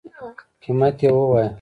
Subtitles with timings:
[0.63, 1.49] قیمت یی ووایه